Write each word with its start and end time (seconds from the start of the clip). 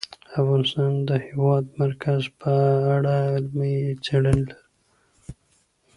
افغانستان 0.41 0.91
د 1.01 1.01
د 1.09 1.11
هېواد 1.25 1.65
مرکز 1.81 2.21
په 2.41 2.53
اړه 2.95 3.15
علمي 3.33 3.75
څېړنې 4.05 4.41
لري. 4.47 4.61